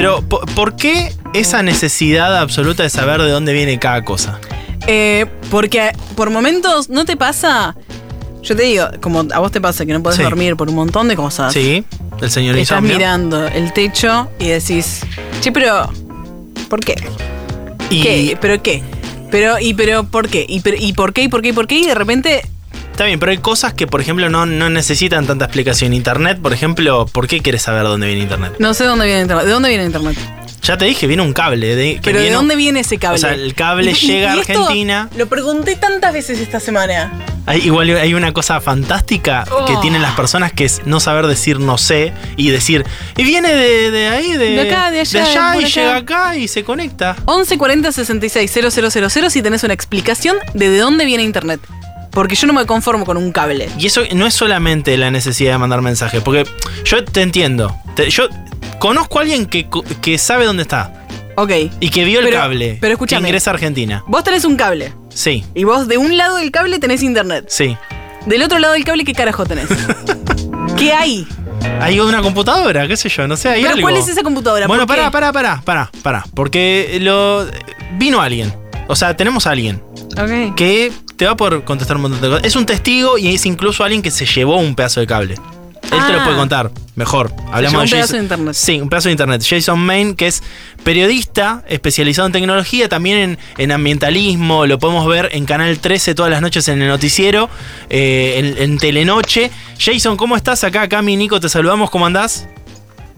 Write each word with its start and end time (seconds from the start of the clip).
Pero, 0.00 0.22
¿po- 0.22 0.40
¿por 0.54 0.76
qué 0.76 1.12
esa 1.34 1.64
necesidad 1.64 2.36
absoluta 2.38 2.84
de 2.84 2.88
saber 2.90 3.20
de 3.20 3.30
dónde 3.30 3.52
viene 3.52 3.80
cada 3.80 4.04
cosa? 4.04 4.38
Eh, 4.86 5.26
porque 5.50 5.90
por 6.14 6.30
momentos, 6.30 6.88
¿no 6.88 7.04
te 7.04 7.16
pasa? 7.16 7.74
Yo 8.44 8.54
te 8.54 8.62
digo, 8.62 8.86
como 9.00 9.24
a 9.32 9.40
vos 9.40 9.50
te 9.50 9.60
pasa 9.60 9.84
que 9.84 9.92
no 9.92 10.00
podés 10.00 10.18
Sí. 10.18 10.22
dormir 10.22 10.54
por 10.54 10.68
un 10.68 10.76
montón 10.76 11.08
de 11.08 11.16
cosas. 11.16 11.52
Sí, 11.52 11.84
el 12.22 12.30
señor 12.30 12.56
Estás 12.56 12.76
Insomnio. 12.78 12.96
mirando 12.96 13.44
el 13.48 13.72
techo 13.72 14.30
y 14.38 14.46
decís, 14.46 15.00
che, 15.40 15.50
pero, 15.50 15.90
¿por 16.68 16.78
qué? 16.78 16.94
Y 17.90 18.00
¿Qué? 18.00 18.38
¿Pero 18.40 18.62
qué? 18.62 18.84
Pero, 19.32 19.58
y 19.58 19.74
pero, 19.74 20.04
¿por 20.04 20.28
qué? 20.28 20.46
¿Y, 20.48 20.60
pero- 20.60 20.76
y 20.78 20.92
por 20.92 21.12
qué? 21.12 21.22
¿Y 21.24 21.28
por 21.28 21.42
qué? 21.42 21.48
¿Y 21.48 21.52
por 21.52 21.66
qué? 21.66 21.74
Y 21.74 21.86
de 21.86 21.94
repente, 21.96 22.42
está 22.98 23.06
bien, 23.06 23.20
pero 23.20 23.30
hay 23.30 23.38
cosas 23.38 23.74
que, 23.74 23.86
por 23.86 24.00
ejemplo, 24.00 24.28
no, 24.28 24.44
no 24.44 24.70
necesitan 24.70 25.24
tanta 25.24 25.44
explicación. 25.44 25.94
Internet, 25.94 26.40
por 26.42 26.52
ejemplo, 26.52 27.06
¿por 27.06 27.28
qué 27.28 27.38
quieres 27.38 27.62
saber 27.62 27.84
dónde 27.84 28.08
viene 28.08 28.22
Internet? 28.22 28.54
no 28.58 28.74
sé 28.74 28.84
dónde 28.86 29.06
viene 29.06 29.20
Internet. 29.22 29.46
¿De 29.46 29.52
dónde 29.52 29.68
viene 29.68 29.84
Internet? 29.84 30.18
Ya 30.64 30.76
te 30.76 30.84
dije, 30.84 31.06
viene 31.06 31.22
un 31.22 31.32
cable. 31.32 31.76
De, 31.76 31.94
que 31.94 32.00
Pero 32.02 32.20
¿de 32.20 32.32
dónde 32.32 32.56
viene 32.56 32.80
ese 32.80 32.98
cable? 32.98 33.14
O 33.14 33.18
sea, 33.20 33.34
el 33.34 33.54
cable 33.54 33.92
Y- 33.92 33.94
y- 33.94 34.08
llega 34.08 34.32
a 34.32 34.36
y 34.36 34.38
Argentina. 34.40 35.08
Lo 35.16 35.28
pregunté 35.28 35.76
tantas 35.76 36.12
veces 36.12 36.40
esta 36.40 36.58
semana. 36.58 37.12
Hay, 37.46 37.60
igual 37.60 37.88
hay 37.96 38.14
una 38.14 38.32
cosa 38.32 38.60
fantástica 38.60 39.44
que 39.44 39.74
Oh. 39.74 39.80
tienen 39.80 40.02
las 40.02 40.14
personas 40.16 40.52
que 40.52 40.64
es 40.64 40.82
no 40.84 40.98
saber 40.98 41.28
decir 41.28 41.60
no 41.60 41.78
sé 41.78 42.12
y 42.36 42.50
decir, 42.50 42.84
y 43.16 43.22
viene 43.24 43.54
de, 43.54 43.90
de 43.92 44.08
ahí, 44.08 44.32
de, 44.32 44.50
De 44.50 44.60
acá, 44.62 44.90
de 44.90 45.00
allá, 45.00 45.52
por 45.54 45.62
y 45.62 45.64
acá". 45.66 45.74
llega 45.80 45.96
acá 45.96 46.36
y 46.36 46.48
se 46.48 46.64
conecta. 46.64 47.14
11 47.26 47.56
40 47.56 47.92
66 47.92 48.50
000 48.52 49.30
si 49.30 49.40
tenés 49.40 49.62
una 49.62 49.72
explicación 49.72 50.36
de 50.52 50.68
de 50.68 50.78
dónde 50.78 51.04
viene 51.06 51.22
Internet. 51.22 51.60
Porque 52.18 52.34
yo 52.34 52.48
no 52.48 52.52
me 52.52 52.66
conformo 52.66 53.06
con 53.06 53.16
un 53.16 53.30
cable. 53.30 53.68
Y 53.78 53.86
eso 53.86 54.02
no 54.12 54.26
es 54.26 54.34
solamente 54.34 54.96
la 54.96 55.12
necesidad 55.12 55.52
de 55.52 55.58
mandar 55.58 55.82
mensajes, 55.82 56.20
porque 56.20 56.44
yo 56.84 57.04
te 57.04 57.22
entiendo. 57.22 57.76
Te- 57.94 58.10
yo 58.10 58.24
conozco 58.80 59.20
a 59.20 59.22
alguien 59.22 59.46
que, 59.46 59.68
que 60.02 60.18
sabe 60.18 60.44
dónde 60.44 60.62
está 60.62 61.06
Ok. 61.36 61.52
y 61.78 61.90
que 61.90 62.04
vio 62.04 62.18
el 62.18 62.28
cable 62.30 62.76
pero 62.80 62.88
que 62.90 62.94
escúchame. 62.94 63.28
ingresa 63.28 63.52
a 63.52 63.54
Argentina. 63.54 64.02
Vos 64.08 64.24
tenés 64.24 64.44
un 64.44 64.56
cable. 64.56 64.92
Sí, 65.10 65.44
Y 65.54 65.62
vos 65.62 65.86
de 65.86 65.96
un 65.96 66.16
lado 66.16 66.38
del 66.38 66.50
cable 66.50 66.80
tenés 66.80 67.04
internet. 67.04 67.44
sí. 67.48 67.76
Del 68.26 68.42
otro 68.42 68.58
lado 68.58 68.74
del 68.74 68.82
cable, 68.84 69.04
¿qué 69.04 69.12
carajo 69.14 69.46
tenés? 69.46 69.68
¿Qué 70.76 70.92
hay? 70.92 71.24
Hay 71.80 72.00
una 72.00 72.20
computadora, 72.20 72.88
qué 72.88 72.96
sé 72.96 73.08
yo, 73.08 73.28
no 73.28 73.36
sé, 73.36 73.48
hay 73.48 73.62
¿Pero 73.62 73.74
algo. 73.74 73.82
cuál 73.82 73.96
es 73.96 74.08
esa 74.08 74.24
computadora? 74.24 74.66
Bueno, 74.66 74.88
pará, 74.88 75.08
pará, 75.12 75.32
pará, 75.32 75.62
pará, 75.64 75.90
pará. 76.02 76.24
Porque 76.34 76.98
lo 77.00 77.46
vino 77.92 78.20
alguien. 78.20 78.52
O 78.88 78.96
sea, 78.96 79.16
tenemos 79.16 79.46
a 79.46 79.52
alguien 79.52 79.80
Ok. 80.20 80.56
que 80.56 80.92
te 81.18 81.26
va 81.26 81.32
a 81.32 81.36
poder 81.36 81.62
contestar 81.64 81.96
un 81.96 82.02
montón 82.02 82.20
de 82.22 82.28
cosas. 82.28 82.44
Es 82.44 82.56
un 82.56 82.64
testigo 82.64 83.18
y 83.18 83.34
es 83.34 83.44
incluso 83.44 83.84
alguien 83.84 84.00
que 84.00 84.10
se 84.10 84.24
llevó 84.24 84.56
un 84.56 84.74
pedazo 84.74 85.00
de 85.00 85.06
cable. 85.06 85.34
Él 85.82 85.90
te 86.06 86.12
lo 86.12 86.20
Ah. 86.20 86.24
puede 86.24 86.36
contar 86.36 86.70
mejor. 86.96 87.32
Hablamos 87.50 87.72
llevó 87.72 87.82
un 87.82 87.86
de 87.86 87.90
pedazo 87.92 88.06
Jason- 88.12 88.16
de 88.18 88.22
internet. 88.22 88.54
Sí, 88.54 88.80
un 88.80 88.88
pedazo 88.90 89.08
de 89.08 89.12
internet. 89.12 89.44
Jason 89.48 89.78
Main, 89.80 90.14
que 90.14 90.26
es 90.26 90.42
periodista 90.84 91.62
especializado 91.68 92.26
en 92.26 92.32
tecnología, 92.32 92.88
también 92.88 93.16
en, 93.18 93.38
en 93.56 93.72
ambientalismo. 93.72 94.66
Lo 94.66 94.78
podemos 94.78 95.06
ver 95.06 95.30
en 95.32 95.44
Canal 95.46 95.78
13 95.78 96.14
todas 96.14 96.30
las 96.30 96.42
noches 96.42 96.68
en 96.68 96.82
el 96.82 96.88
noticiero, 96.88 97.48
eh, 97.90 98.54
en, 98.58 98.62
en 98.72 98.78
Telenoche. 98.78 99.50
Jason, 99.78 100.16
¿cómo 100.16 100.36
estás? 100.36 100.62
Acá, 100.64 100.88
Cami, 100.88 101.16
Nico, 101.16 101.40
te 101.40 101.48
saludamos. 101.48 101.90
¿Cómo 101.90 102.06
andás? 102.06 102.46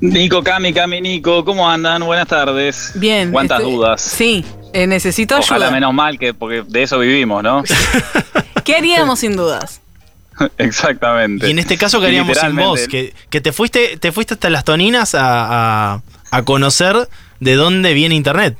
Nico, 0.00 0.42
Cami, 0.42 0.72
Cami, 0.72 1.00
Nico, 1.00 1.44
¿cómo 1.44 1.68
andan? 1.68 2.04
Buenas 2.06 2.28
tardes. 2.28 2.92
Bien. 2.94 3.32
¿Cuántas 3.32 3.60
este, 3.60 3.70
dudas? 3.70 4.00
Sí. 4.00 4.44
Eh, 4.72 4.86
necesito 4.86 5.36
Ojalá 5.38 5.66
ayuda. 5.66 5.70
menos 5.76 5.94
mal, 5.94 6.18
que 6.18 6.34
porque 6.34 6.62
de 6.66 6.82
eso 6.82 6.98
vivimos, 6.98 7.42
¿no? 7.42 7.62
¿Qué 8.64 8.76
haríamos 8.76 9.18
sin 9.20 9.36
dudas? 9.36 9.80
Exactamente. 10.58 11.46
Y 11.48 11.50
en 11.50 11.58
este 11.58 11.76
caso, 11.76 12.00
¿qué 12.00 12.06
haríamos 12.06 12.36
sin 12.38 12.56
vos? 12.56 12.80
Que, 12.88 13.14
que 13.28 13.40
te 13.40 13.52
fuiste 13.52 13.96
te 13.98 14.10
fuiste 14.12 14.34
hasta 14.34 14.48
las 14.50 14.64
toninas 14.64 15.14
a, 15.14 15.94
a- 15.94 16.02
a 16.30 16.42
conocer 16.44 17.08
de 17.40 17.54
dónde 17.56 17.92
viene 17.92 18.14
Internet. 18.14 18.56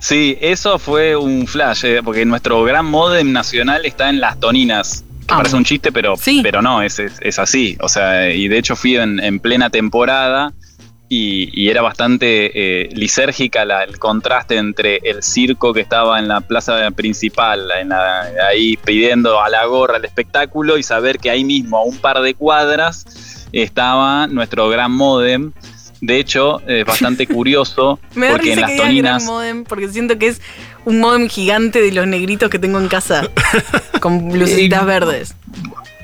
Sí, 0.00 0.36
eso 0.40 0.78
fue 0.78 1.16
un 1.16 1.46
flash, 1.46 1.84
eh, 1.84 2.00
porque 2.04 2.24
nuestro 2.24 2.62
gran 2.62 2.84
modem 2.86 3.32
nacional 3.32 3.84
está 3.84 4.08
en 4.10 4.20
las 4.20 4.38
toninas. 4.38 5.04
Que 5.26 5.34
Ah. 5.34 5.38
parece 5.38 5.56
un 5.56 5.64
chiste, 5.64 5.90
pero, 5.92 6.16
Sí. 6.16 6.40
pero 6.42 6.62
no, 6.62 6.80
es, 6.82 6.98
es, 6.98 7.14
es 7.20 7.38
así. 7.38 7.76
O 7.80 7.88
sea, 7.88 8.30
y 8.30 8.48
de 8.48 8.58
hecho 8.58 8.76
fui 8.76 8.96
en, 8.96 9.18
en 9.20 9.40
plena 9.40 9.68
temporada 9.70 10.52
y, 11.10 11.48
y 11.58 11.70
era 11.70 11.80
bastante 11.82 12.50
eh, 12.54 12.88
lisérgica 12.92 13.64
la- 13.64 13.82
el 13.84 13.98
contraste 13.98 14.56
entre 14.56 14.96
el 15.04 15.22
circo 15.22 15.72
que 15.72 15.80
estaba 15.80 16.18
en 16.18 16.28
la 16.28 16.40
plaza 16.42 16.90
principal, 16.90 17.70
en 17.80 17.88
la- 17.90 18.26
ahí 18.50 18.76
pidiendo 18.76 19.40
a 19.40 19.48
la 19.48 19.64
gorra 19.66 19.96
el 19.96 20.04
espectáculo, 20.04 20.76
y 20.78 20.82
saber 20.82 21.18
que 21.18 21.30
ahí 21.30 21.44
mismo, 21.44 21.78
a 21.78 21.84
un 21.84 21.96
par 21.96 22.20
de 22.20 22.34
cuadras, 22.34 23.06
estaba 23.52 24.26
nuestro 24.26 24.68
gran 24.68 24.92
modem. 24.92 25.52
De 26.00 26.20
hecho, 26.20 26.60
es 26.68 26.84
bastante 26.84 27.26
curioso 27.34 27.98
Me 28.14 28.26
da 28.26 28.32
porque 28.32 28.52
en 28.52 28.56
risa 28.58 28.60
las 28.60 28.70
que 28.70 28.76
gran 28.76 28.88
toninas. 28.88 29.24
modem, 29.24 29.64
porque 29.64 29.88
siento 29.88 30.16
que 30.18 30.28
es 30.28 30.40
un 30.84 31.00
modem 31.00 31.28
gigante 31.28 31.80
de 31.82 31.90
los 31.90 32.06
negritos 32.06 32.50
que 32.50 32.58
tengo 32.58 32.78
en 32.78 32.86
casa. 32.88 33.28
con 34.00 34.38
lucecitas 34.38 34.84
verdes. 34.86 35.34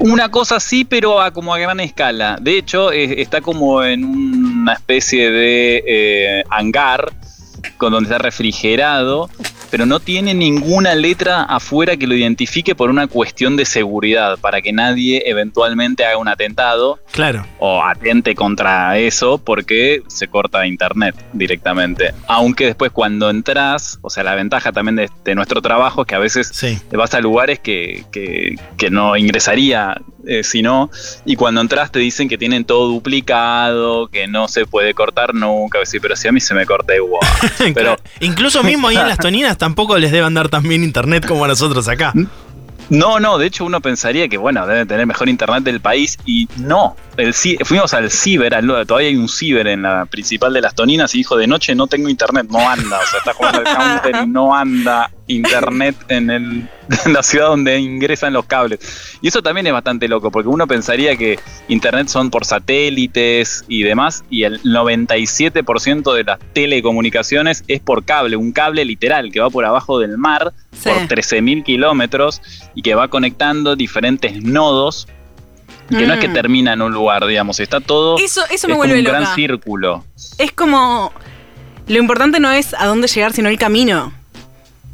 Una 0.00 0.28
cosa 0.31 0.59
sí, 0.59 0.84
pero 0.84 1.21
a 1.21 1.31
como 1.31 1.54
a 1.54 1.59
gran 1.59 1.78
escala. 1.78 2.36
De 2.41 2.59
hecho, 2.59 2.91
está 2.91 3.41
como 3.41 3.84
en 3.84 4.34
una 4.64 4.72
especie 4.72 5.30
de 5.30 5.84
eh, 5.86 6.44
hangar 6.48 7.12
con 7.76 7.92
donde 7.92 8.08
está 8.08 8.16
refrigerado, 8.19 9.28
pero 9.74 9.86
no 9.86 9.98
tiene 9.98 10.34
ninguna 10.34 10.94
letra 10.94 11.42
afuera 11.42 11.96
que 11.96 12.06
lo 12.06 12.14
identifique 12.14 12.76
por 12.76 12.90
una 12.90 13.08
cuestión 13.08 13.56
de 13.56 13.64
seguridad, 13.64 14.38
para 14.38 14.62
que 14.62 14.72
nadie 14.72 15.24
eventualmente 15.26 16.04
haga 16.04 16.16
un 16.16 16.28
atentado 16.28 17.00
Claro. 17.10 17.44
o 17.58 17.82
atente 17.82 18.36
contra 18.36 18.96
eso 18.98 19.38
porque 19.38 20.04
se 20.06 20.28
corta 20.28 20.64
internet 20.64 21.16
directamente. 21.32 22.14
Aunque 22.28 22.66
después 22.66 22.92
cuando 22.92 23.28
entras, 23.30 23.98
o 24.00 24.10
sea, 24.10 24.22
la 24.22 24.36
ventaja 24.36 24.70
también 24.70 24.94
de, 24.94 25.10
de 25.24 25.34
nuestro 25.34 25.60
trabajo 25.60 26.02
es 26.02 26.06
que 26.06 26.14
a 26.14 26.20
veces 26.20 26.50
Sí. 26.54 26.78
te 26.88 26.96
vas 26.96 27.12
a 27.14 27.20
lugares 27.20 27.58
que, 27.58 28.04
que- 28.12 28.54
que 28.76 28.91
no 28.91 29.16
ingresaría 29.16 30.00
eh, 30.26 30.42
si 30.42 30.62
no, 30.62 30.88
y 31.26 31.36
cuando 31.36 31.60
entras 31.60 31.92
te 31.92 31.98
dicen 31.98 32.30
que 32.30 32.38
tienen 32.38 32.64
todo 32.64 32.86
duplicado, 32.88 34.08
que 34.08 34.26
no 34.26 34.48
se 34.48 34.64
puede 34.64 34.94
cortar 34.94 35.34
nunca, 35.34 35.78
sí, 35.84 36.00
pero 36.00 36.16
si 36.16 36.28
a 36.28 36.32
mí 36.32 36.41
se 36.41 36.54
me 36.54 36.64
corta 36.64 36.94
igual. 36.96 37.20
Pero. 37.74 37.96
Incluso 38.20 38.62
mismo 38.62 38.88
ahí 38.88 38.96
en 38.96 39.06
las 39.06 39.18
toninas 39.18 39.58
tampoco 39.64 39.97
les 39.97 40.12
debe 40.12 40.26
andar 40.26 40.50
tan 40.50 40.62
bien 40.62 40.84
internet 40.84 41.26
como 41.26 41.42
a 41.47 41.48
nosotros 41.48 41.88
acá. 41.88 42.12
no, 42.91 43.19
no, 43.19 43.38
de 43.38 43.47
hecho 43.47 43.64
uno 43.64 43.80
pensaría 43.80 44.28
que 44.28 44.36
bueno, 44.36 44.66
debe 44.66 44.84
tener 44.84 45.06
mejor 45.06 45.30
internet 45.30 45.62
del 45.64 45.80
país 45.80 46.19
y 46.26 46.47
no. 46.58 46.97
El, 47.16 47.32
fuimos 47.64 47.94
al 47.94 48.10
ciber, 48.10 48.54
al- 48.54 48.84
todavía 48.86 49.08
hay 49.08 49.16
un 49.16 49.28
ciber 49.28 49.66
en 49.69 49.82
la 49.82 50.04
principal 50.04 50.53
de 50.53 50.60
las 50.60 50.74
Toninas 50.74 51.14
y 51.14 51.19
dijo 51.19 51.36
de 51.38 51.47
noche 51.47 51.74
no 51.74 51.86
tengo 51.86 52.10
internet, 52.10 52.47
no 52.50 52.58
anda, 52.69 52.98
o 52.98 53.06
sea, 53.06 53.19
está 53.20 53.32
jugando 53.32 53.60
al 53.64 53.64
counter 54.03 54.22
y 54.24 54.26
no 54.28 54.54
anda 54.54 55.10
internet 55.28 55.97
en, 56.08 56.28
el, 56.30 56.69
la 57.06 57.22
ciudad 57.22 57.47
donde 57.49 57.78
ingresan 57.78 58.33
los 58.33 58.45
cables. 58.47 58.78
Y 59.22 59.28
eso 59.28 59.43
también 59.43 59.67
es 59.67 59.72
bastante 59.72 60.09
loco, 60.09 60.31
porque 60.31 60.49
uno 60.49 60.67
pensaría 60.67 61.17
que 61.17 61.39
internet 61.69 62.09
son 62.09 62.31
por 62.31 62.45
satélites 62.45 63.65
y 63.69 63.83
demás, 63.83 64.25
y 64.31 64.45
el 64.45 64.61
97% 64.62 66.12
de 66.15 66.25
las 66.25 66.39
telecomunicaciones 66.53 67.65
es 67.69 67.81
por 67.81 68.05
cable, 68.05 68.37
un 68.37 68.53
cable 68.53 68.84
literal 68.84 69.31
que 69.33 69.41
va 69.41 69.50
por 69.50 69.65
abajo 69.65 69.99
del 69.99 70.19
mar 70.19 70.53
Sí. 70.72 70.89
por 70.89 70.97
13.000 71.09 71.62
kilómetros 71.62 72.43
y 72.75 72.83
que 72.83 72.95
va 72.95 73.09
conectando 73.09 73.77
diferentes 73.77 74.43
nodos. 74.43 75.06
Que 75.89 76.06
no 76.06 76.15
es 76.15 76.21
que 76.21 76.28
Mm. 76.28 76.33
termina 76.33 76.72
en 76.72 76.81
un 76.83 76.93
lugar, 76.93 77.27
digamos, 77.27 77.61
está 77.61 77.78
todo 77.81 78.16
Eso, 78.19 78.41
eso 78.47 78.55
es 78.55 78.62
como 78.72 78.81
un 78.81 78.89
loca. 79.05 79.19
gran 79.19 79.34
círculo. 79.34 80.05
Es 80.39 80.51
como. 80.53 81.12
Lo 81.87 81.99
importante 81.99 82.41
no 82.41 82.51
es 82.51 82.72
a 82.72 82.87
dónde 82.87 83.06
llegar, 83.06 83.34
sino 83.34 83.51
el 83.51 83.59
camino. 83.59 84.12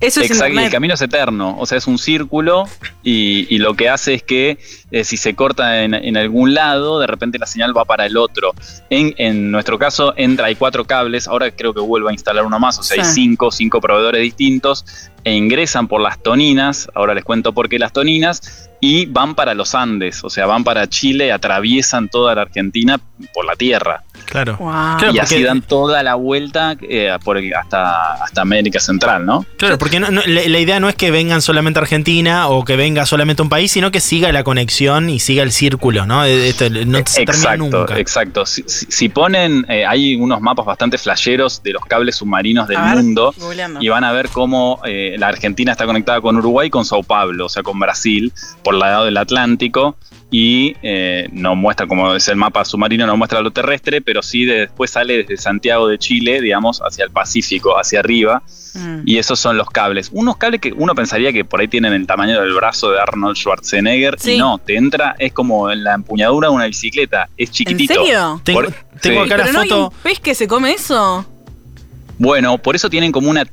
Eso 0.01 0.21
es 0.21 0.31
Exacto, 0.31 0.55
y 0.55 0.65
el 0.65 0.71
camino 0.71 0.95
es 0.95 1.03
eterno, 1.03 1.57
o 1.59 1.67
sea, 1.67 1.77
es 1.77 1.87
un 1.87 1.99
círculo 1.99 2.65
y, 3.03 3.47
y 3.55 3.59
lo 3.59 3.75
que 3.75 3.91
hace 3.91 4.15
es 4.15 4.23
que 4.23 4.59
eh, 4.91 5.05
si 5.05 5.17
se 5.17 5.35
corta 5.35 5.83
en, 5.83 5.95
en 5.95 6.17
algún 6.17 6.55
lado, 6.55 6.99
de 7.01 7.07
repente 7.07 7.39
la 7.39 7.47
señal 7.47 7.77
va 7.77 7.85
para 7.85 8.07
el 8.07 8.17
otro. 8.17 8.53
En, 8.91 9.15
en 9.19 9.51
nuestro 9.51 9.79
caso, 9.79 10.15
entra, 10.17 10.47
hay 10.47 10.55
cuatro 10.57 10.85
cables, 10.85 11.29
ahora 11.29 11.51
creo 11.51 11.73
que 11.75 11.81
vuelvo 11.81 12.09
a 12.09 12.13
instalar 12.13 12.45
uno 12.45 12.59
más, 12.59 12.79
o 12.79 12.83
sea, 12.83 13.03
hay 13.05 13.09
cinco, 13.13 13.51
cinco 13.51 13.81
proveedores 13.81 14.23
distintos 14.23 14.85
e 15.23 15.35
ingresan 15.35 15.87
por 15.87 16.01
las 16.01 16.23
toninas, 16.23 16.89
ahora 16.95 17.13
les 17.15 17.25
cuento 17.25 17.53
por 17.53 17.69
qué 17.69 17.79
las 17.79 17.93
toninas, 17.93 18.69
y 18.83 19.05
van 19.05 19.35
para 19.35 19.53
los 19.53 19.75
Andes, 19.75 20.25
o 20.25 20.31
sea, 20.31 20.47
van 20.47 20.65
para 20.65 20.89
Chile, 20.89 21.31
atraviesan 21.33 22.09
toda 22.09 22.35
la 22.35 22.41
Argentina 22.43 22.99
por 23.35 23.45
la 23.45 23.55
tierra. 23.55 24.03
Claro. 24.25 24.57
Wow. 24.59 24.71
Claro, 24.71 24.99
y 25.01 25.07
porque- 25.07 25.21
así 25.21 25.43
dan 25.43 25.61
toda 25.61 26.03
la 26.03 26.15
vuelta 26.15 26.75
eh, 26.81 27.15
por 27.23 27.37
el- 27.37 27.53
hasta, 27.53 28.15
hasta 28.25 28.41
América 28.41 28.81
Central, 28.81 29.27
¿no? 29.27 29.45
Claro, 29.59 29.77
porque 29.77 30.01
no- 30.01 30.11
no- 30.11 30.23
la, 30.25 30.41
la 30.49 30.59
idea 30.59 30.81
no 30.81 30.89
es 30.89 30.95
que 30.95 31.11
vengan 31.11 31.43
solamente 31.43 31.79
a 31.81 31.83
Argentina 31.83 32.49
o 32.49 32.65
que 32.65 32.77
venga 32.77 33.05
solamente 33.05 33.43
a 33.43 33.45
un 33.45 33.51
país, 33.51 33.71
sino 33.71 33.91
que 33.91 34.01
siga 34.01 34.33
la 34.33 34.43
conexión 34.43 34.80
y 34.81 35.19
siga 35.19 35.43
el 35.43 35.53
círculo, 35.53 36.07
¿no? 36.07 36.25
Eh, 36.25 36.49
Esto 36.49 36.69
no 36.71 36.99
se 37.07 37.25
termina 37.25 37.33
Exacto, 37.33 37.57
nunca. 37.59 37.99
exacto. 37.99 38.47
Si, 38.47 38.63
si- 38.67 38.87
si 38.91 39.09
ponen, 39.09 39.67
eh, 39.69 39.85
hay 39.87 40.17
unos 40.17 40.41
mapas 40.41 40.65
bastante 40.67 40.97
flasheros 40.99 41.63
de 41.63 41.73
los 41.73 41.85
cables 41.85 42.17
submarinos 42.17 42.67
del 42.69 42.79
ver, 42.81 42.97
mundo 42.97 43.35
googleando. 43.39 43.81
y 43.83 43.89
van 43.89 44.05
a 44.05 44.13
ver 44.13 44.29
cómo 44.29 44.81
eh, 44.85 45.17
la 45.19 45.29
Argentina 45.29 45.73
está 45.73 45.87
conectada 45.87 46.21
con 46.21 46.37
Uruguay 46.37 46.69
y 46.69 46.71
con 46.71 46.85
Sao 46.85 47.03
Paulo, 47.03 47.47
o 47.47 47.49
sea, 47.49 47.63
con 47.63 47.79
Brasil, 47.79 48.33
por 48.63 48.75
el 48.75 48.81
lado 48.81 49.05
del 49.05 49.17
Atlántico. 49.17 49.97
Y 50.31 50.77
eh, 50.83 51.29
no 51.33 51.57
muestra, 51.57 51.87
como 51.87 52.15
es 52.15 52.29
el 52.29 52.37
mapa 52.37 52.65
submarino, 52.65 53.07
no 53.07 53.17
muestra 53.17 53.41
lo 53.41 53.51
terrestre, 53.51 54.01
pero 54.01 54.23
sí 54.23 54.45
de- 54.45 54.61
después 54.61 54.91
sale 54.91 55.19
desde 55.25 55.37
Santiago 55.37 55.89
de 55.89 55.99
Chile, 55.99 56.41
digamos, 56.41 56.81
hacia 56.87 57.05
el 57.05 57.11
Pacífico, 57.11 57.77
hacia 57.79 57.99
arriba, 58.01 58.43
Mm. 58.73 59.01
y 59.05 59.19
esos 59.19 59.41
son 59.41 59.57
los 59.57 59.69
cables. 59.69 60.11
Unos 60.13 60.37
cables 60.37 60.61
que 60.61 60.73
uno 60.73 60.95
pensaría 60.95 61.33
que 61.33 61.45
por 61.45 61.61
ahí 61.61 61.67
tienen 61.67 61.93
el 61.93 62.07
tamaño 62.07 62.41
del 62.41 62.53
brazo 62.53 62.93
de 62.93 63.01
Arnold 63.01 63.37
Schwarzenegger, 63.37 64.15
Sí. 64.21 64.35
y 64.35 64.39
no, 64.39 64.59
te 64.59 64.77
entra, 64.77 65.17
es 65.19 65.33
como 65.33 65.73
en 65.73 65.83
la 65.83 65.95
empuñadura 65.95 66.49
de 66.49 66.55
una 66.55 66.67
bicicleta, 66.67 67.29
es 67.37 67.49
¿En 67.49 67.53
chiquitito. 67.55 67.95
serio? 67.95 68.41
Tengo, 68.45 68.61
Por- 68.63 68.73
tengo 69.01 69.25
sí. 69.25 69.27
acá 69.27 69.37
la 69.39 69.45
¿Pero 69.47 69.53
no 69.55 69.63
foto. 69.63 69.89
un 69.89 69.95
pez 70.05 70.21
que 70.21 70.37
se 70.37 70.47
come 70.47 70.73
eso? 70.73 71.27
Bueno, 72.19 72.59
por 72.59 72.77
eso 72.77 72.89
tienen 72.89 73.11
como 73.11 73.29
una 73.31 73.45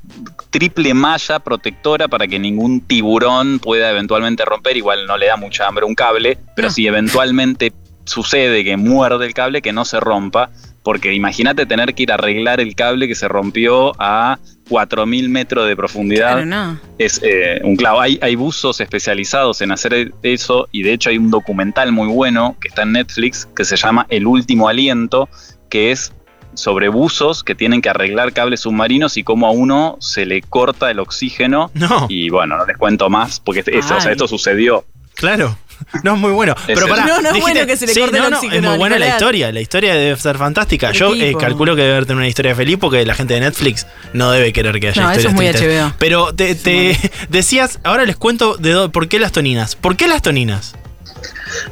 triple 0.58 0.94
malla 0.96 1.38
protectora 1.40 2.08
para 2.08 2.28
que 2.28 2.40
ningún 2.40 2.82
tiburón 2.82 3.60
pueda 3.60 3.92
eventualmente 3.92 4.44
romper. 4.44 4.76
Igual 4.76 5.06
no 5.06 5.16
le 5.16 5.28
da 5.28 5.38
mucha 5.38 5.68
hambre 5.68 5.86
un 5.86 5.94
cable, 5.94 6.40
pero 6.56 6.70
No. 6.70 6.74
si 6.74 6.88
eventualmente 6.88 7.72
sucede 8.06 8.64
que 8.64 8.76
muerde 8.76 9.28
el 9.28 9.34
cable, 9.36 9.62
que 9.62 9.72
no 9.72 9.86
se 9.86 10.00
rompa. 10.00 10.50
Porque 10.82 11.14
imagínate 11.14 11.66
tener 11.66 11.94
que 11.94 12.04
ir 12.04 12.12
a 12.12 12.16
arreglar 12.16 12.60
el 12.62 12.74
cable 12.74 13.08
que 13.08 13.14
se 13.16 13.28
rompió 13.28 13.92
a 14.00 14.40
4.000 14.70 15.30
metros 15.30 15.68
de 15.68 15.76
profundidad. 15.76 16.32
Claro, 16.44 16.46
no. 16.46 16.80
Es 16.98 17.22
eh, 17.24 17.60
un 17.64 17.76
clavo. 17.76 18.00
Hay, 18.02 18.18
hay 18.22 18.36
buzos 18.36 18.80
especializados 18.80 19.62
en 19.62 19.72
hacer 19.72 20.14
eso 20.24 20.68
y 20.72 20.82
de 20.84 20.94
hecho 20.94 21.10
hay 21.10 21.18
un 21.18 21.30
documental 21.30 21.92
muy 21.92 22.08
bueno 22.08 22.56
que 22.60 22.70
está 22.70 22.82
en 22.84 22.94
Netflix 22.94 23.46
que 23.56 23.66
se 23.66 23.76
llama 23.76 24.06
El 24.10 24.26
último 24.26 24.70
aliento, 24.70 25.28
que 25.70 25.92
es 25.92 26.14
sobre 26.58 26.90
buzos 26.90 27.44
que 27.44 27.56
tienen 27.56 27.82
que 27.82 27.90
arreglar 27.90 28.34
cables 28.34 28.62
submarinos 28.62 29.16
y 29.18 29.24
cómo 29.24 29.48
a 29.48 29.52
uno 29.52 29.98
se 30.02 30.26
le 30.26 30.42
corta 30.42 30.92
el 30.92 31.00
oxígeno. 31.00 31.72
No, 31.74 32.08
Y 32.10 32.30
bueno, 32.30 32.58
no 32.58 32.66
les 32.66 32.78
cuento 32.78 33.10
más 33.10 33.40
porque 33.40 33.64
es- 33.66 33.90
o 33.92 34.02
sea, 34.02 34.12
esto 34.12 34.28
sucedió. 34.28 34.84
claro. 35.16 35.58
No 36.04 36.16
es 36.16 36.20
muy 36.20 36.32
bueno. 36.32 36.56
Pero 36.66 36.88
pará, 36.88 37.06
No, 37.06 37.22
no 37.22 37.30
es 37.30 37.36
dijiste- 37.36 37.42
bueno 37.54 37.68
que 37.68 37.78
se 37.78 37.86
le 37.86 37.94
sí, 37.94 38.00
corte 38.00 38.18
el 38.18 38.24
no, 38.24 38.30
no, 38.32 38.38
oxígeno, 38.38 38.64
Es 38.64 38.70
muy 38.72 38.78
buena 38.80 38.98
la 38.98 39.10
historia. 39.10 39.52
La 39.52 39.62
historia 39.62 39.94
debe 39.94 40.20
ser 40.20 40.36
fantástica. 40.36 40.92
Yo 40.92 41.14
eh, 41.14 41.36
calculo 41.40 41.76
que 41.76 41.84
debe 41.84 42.02
tener 42.02 42.18
una 42.18 42.28
historia 42.28 42.56
feliz 42.56 42.78
porque 42.82 43.06
la 43.06 43.14
gente 43.14 43.36
de 43.36 43.42
Netflix 43.42 43.86
no 44.12 44.32
debe 44.32 44.52
querer 44.54 44.80
que 44.80 44.88
haya 44.88 45.04
No, 45.04 45.12
eso 45.12 45.20
historias 45.30 45.34
es 45.34 45.36
muy 45.36 45.46
tristes. 45.68 45.84
HBO. 45.84 45.94
Pero 46.00 46.34
te, 46.34 46.56
te 46.56 46.98
decías, 47.30 47.80
ahora 47.84 48.06
les 48.06 48.16
cuento 48.16 48.58
de 48.58 48.74
dó- 48.74 48.92
por 48.92 49.08
qué 49.08 49.20
las 49.20 49.32
toninas. 49.32 49.76
¿Por 49.76 49.96
qué 49.96 50.08
las 50.08 50.24
toninas? 50.24 50.74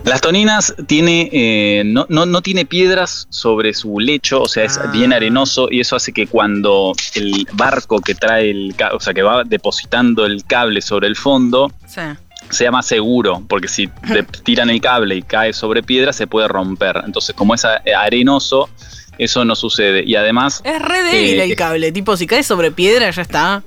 Las 0.04 0.22
toninas 0.22 0.74
tiene, 0.88 1.30
eh, 1.31 1.83
no, 1.86 2.06
no, 2.10 2.25
no 2.25 2.42
tiene 2.42 2.66
piedras 2.66 3.27
sobre 3.30 3.74
su 3.74 4.00
lecho, 4.00 4.42
o 4.42 4.48
sea, 4.48 4.63
es 4.63 4.77
Ah. 4.77 4.88
bien 4.92 5.13
arenoso 5.13 5.68
y 5.72 5.80
eso 5.80 5.95
hace 5.95 6.12
que 6.13 6.27
cuando 6.27 6.94
el 7.16 7.48
barco 7.54 8.00
que 8.01 8.16
trae 8.16 8.50
el, 8.51 8.75
o 8.94 9.00
sea, 9.00 9.13
que 9.13 9.22
va 9.24 9.44
depositando 9.44 10.25
el 10.25 10.44
cable 10.45 10.81
sobre 10.81 11.07
el 11.07 11.16
fondo, 11.16 11.72
Sí. 11.88 12.01
sea 12.50 12.72
más 12.72 12.86
seguro, 12.86 13.44
porque 13.48 13.68
si 13.68 13.88
te 14.07 14.24
tiran 14.44 14.69
el 14.69 14.80
cable 14.81 15.16
y 15.16 15.22
cae 15.22 15.54
sobre 15.54 15.81
piedra 15.83 16.13
se 16.13 16.27
puede 16.27 16.48
romper. 16.48 17.01
Entonces, 17.06 17.36
como 17.36 17.54
es 17.56 17.63
arenoso, 17.66 18.69
eso 19.18 19.45
no 19.45 19.56
sucede. 19.56 20.04
Y 20.06 20.16
además, 20.16 20.62
Es 20.63 20.81
re 20.81 21.01
débil 21.04 21.39
Eh, 21.39 21.44
el 21.45 21.56
cable. 21.56 21.92
Tipo, 21.92 22.18
si 22.18 22.27
cae 22.27 22.44
sobre 22.44 22.72
piedra, 22.72 23.10
ya 23.10 23.22
está. 23.22 23.63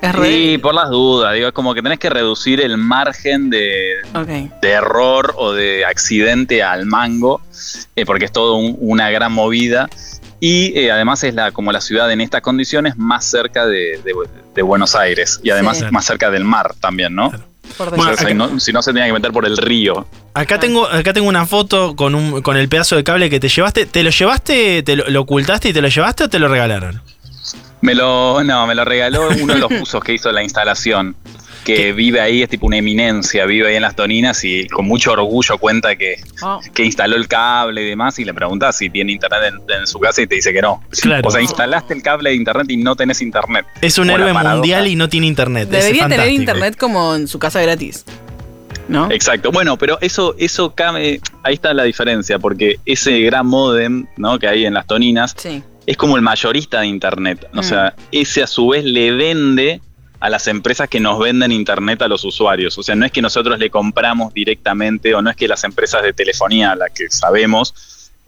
Es 0.00 0.14
re 0.14 0.28
sí, 0.28 0.58
por 0.58 0.74
las 0.74 0.90
dudas, 0.90 1.34
digo, 1.34 1.48
es 1.48 1.52
como 1.52 1.74
que 1.74 1.82
tenés 1.82 1.98
que 1.98 2.08
reducir 2.08 2.60
el 2.60 2.76
margen 2.78 3.50
de, 3.50 3.94
error 4.62 5.34
o 5.36 5.52
de 5.52 5.84
accidente 5.84 6.62
al 6.62 6.86
mango, 6.86 7.40
eh, 7.96 8.04
porque 8.06 8.26
es 8.26 8.32
todo 8.32 8.54
un- 8.56 8.76
una 8.80 9.10
gran 9.10 9.32
movida. 9.32 9.88
Y 10.40 10.78
eh, 10.78 10.92
además 10.92 11.24
es 11.24 11.34
la, 11.34 11.50
como 11.50 11.72
la 11.72 11.80
ciudad 11.80 12.12
en 12.12 12.20
estas 12.20 12.42
condiciones 12.42 12.96
más 12.96 13.24
cerca 13.24 13.66
de, 13.66 14.00
de- 14.04 14.14
de 14.54 14.62
Buenos 14.62 14.94
Aires 14.94 15.40
y 15.42 15.50
además 15.50 15.78
Sí. 15.78 15.84
más 15.90 16.04
cerca 16.04 16.30
del 16.30 16.44
mar 16.44 16.74
también, 16.80 17.14
¿no? 17.16 17.32
Por 17.76 17.94
Bueno, 17.96 18.16
si, 18.16 18.34
no 18.34 18.60
si 18.60 18.72
no 18.72 18.80
se 18.82 18.92
tenía 18.92 19.06
que 19.06 19.12
meter 19.12 19.32
por 19.32 19.44
el 19.46 19.56
río. 19.56 20.06
Acá 20.34 20.54
Ah. 20.54 20.60
tengo, 20.60 20.86
acá 20.86 21.12
tengo 21.12 21.28
una 21.28 21.44
foto 21.44 21.96
con, 21.96 22.14
un, 22.14 22.40
con 22.40 22.56
el 22.56 22.68
pedazo 22.68 22.94
de 22.96 23.02
cable 23.04 23.28
que 23.30 23.40
te 23.40 23.48
llevaste. 23.48 23.84
¿Te 23.86 24.02
lo 24.04 24.10
llevaste, 24.10 24.82
te 24.84 24.94
lo, 24.96 25.08
lo 25.08 25.20
ocultaste 25.22 25.68
y 25.70 25.72
te 25.72 25.82
lo 25.82 25.88
llevaste 25.88 26.24
o 26.24 26.28
te 26.28 26.38
lo 26.38 26.46
regalaron? 26.48 27.02
Me 27.80 27.94
lo, 27.94 28.42
no, 28.44 28.66
me 28.66 28.74
lo 28.74 28.84
regaló 28.84 29.28
uno 29.42 29.54
de 29.54 29.60
los 29.60 29.68
buzos 29.70 30.02
que 30.02 30.12
hizo 30.14 30.32
la 30.32 30.42
instalación, 30.42 31.14
que 31.64 31.74
¿Qué? 31.76 31.92
vive 31.92 32.20
ahí, 32.20 32.42
es 32.42 32.48
tipo 32.48 32.66
una 32.66 32.78
eminencia, 32.78 33.44
vive 33.46 33.68
ahí 33.68 33.76
en 33.76 33.82
las 33.82 33.94
Toninas 33.94 34.42
y 34.42 34.66
con 34.68 34.86
mucho 34.86 35.12
orgullo 35.12 35.58
cuenta 35.58 35.94
que, 35.96 36.16
Oh. 36.42 36.60
que 36.72 36.84
instaló 36.84 37.16
el 37.16 37.28
cable 37.28 37.82
y 37.82 37.88
demás 37.90 38.18
y 38.18 38.24
le 38.24 38.32
preguntas 38.32 38.76
si 38.76 38.88
tiene 38.90 39.12
internet 39.12 39.54
en, 39.68 39.80
en 39.80 39.86
su 39.86 39.98
casa 40.00 40.22
y 40.22 40.26
te 40.26 40.36
dice 40.36 40.52
que 40.52 40.62
no. 40.62 40.82
Claro. 41.02 41.28
O 41.28 41.30
sea, 41.30 41.40
instalaste 41.40 41.94
el 41.94 42.02
cable 42.02 42.30
de 42.30 42.36
internet 42.36 42.66
y 42.70 42.76
no 42.78 42.96
tenés 42.96 43.20
internet. 43.20 43.66
Es 43.82 43.98
un 43.98 44.08
héroe 44.10 44.32
mundial 44.32 44.86
y 44.88 44.96
no 44.96 45.08
tiene 45.08 45.26
internet. 45.26 45.64
Es 45.64 45.84
Debería 45.84 46.08
tener 46.08 46.28
internet 46.30 46.76
como 46.78 47.14
en 47.14 47.28
su 47.28 47.38
casa 47.38 47.60
gratis. 47.60 48.04
¿No? 48.88 49.10
Exacto. 49.10 49.52
Bueno, 49.52 49.76
pero 49.76 49.98
eso, 50.00 50.34
eso 50.38 50.74
cabe, 50.74 51.20
ahí 51.42 51.54
está 51.54 51.74
la 51.74 51.82
diferencia, 51.84 52.38
porque 52.38 52.78
ese 52.86 53.20
gran 53.20 53.46
modem 53.46 54.06
¿no? 54.16 54.38
que 54.38 54.48
hay 54.48 54.64
en 54.64 54.72
las 54.72 54.86
Toninas 54.86 55.34
Sí. 55.36 55.62
Es 55.88 55.96
como 55.96 56.16
el 56.16 56.22
mayorista 56.22 56.80
de 56.80 56.86
Internet. 56.86 57.48
O 57.54 57.60
Mm. 57.60 57.62
sea, 57.62 57.94
ese 58.12 58.42
a 58.42 58.46
su 58.46 58.68
vez 58.68 58.84
le 58.84 59.10
vende 59.12 59.80
a 60.20 60.28
las 60.28 60.46
empresas 60.46 60.86
que 60.88 61.00
nos 61.00 61.18
venden 61.18 61.50
Internet 61.50 62.02
a 62.02 62.08
los 62.08 62.24
usuarios. 62.24 62.76
O 62.76 62.82
sea, 62.82 62.94
no 62.94 63.06
es 63.06 63.12
que 63.12 63.22
nosotros 63.22 63.58
le 63.58 63.70
compramos 63.70 64.34
directamente 64.34 65.14
o 65.14 65.22
no 65.22 65.30
es 65.30 65.36
que 65.36 65.48
las 65.48 65.64
empresas 65.64 66.02
de 66.02 66.12
telefonía, 66.12 66.74
las 66.76 66.90
que 66.90 67.08
sabemos, 67.08 67.74